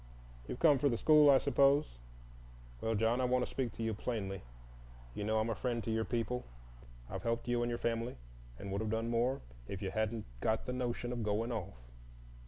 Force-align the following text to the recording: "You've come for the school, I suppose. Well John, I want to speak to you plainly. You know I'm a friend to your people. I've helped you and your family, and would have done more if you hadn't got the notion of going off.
"You've 0.47 0.57
come 0.57 0.79
for 0.79 0.89
the 0.89 0.97
school, 0.97 1.29
I 1.29 1.37
suppose. 1.37 1.99
Well 2.81 2.95
John, 2.95 3.21
I 3.21 3.25
want 3.25 3.45
to 3.45 3.51
speak 3.51 3.71
to 3.73 3.83
you 3.83 3.93
plainly. 3.93 4.41
You 5.13 5.23
know 5.23 5.37
I'm 5.39 5.51
a 5.51 5.53
friend 5.53 5.83
to 5.83 5.91
your 5.91 6.05
people. 6.05 6.43
I've 7.07 7.21
helped 7.21 7.47
you 7.47 7.61
and 7.61 7.69
your 7.69 7.77
family, 7.77 8.17
and 8.57 8.71
would 8.71 8.81
have 8.81 8.89
done 8.89 9.09
more 9.11 9.41
if 9.67 9.79
you 9.79 9.91
hadn't 9.91 10.25
got 10.39 10.65
the 10.65 10.73
notion 10.73 11.11
of 11.13 11.21
going 11.21 11.51
off. 11.51 11.75